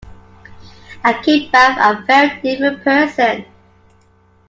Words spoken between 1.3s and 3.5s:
back a very different person.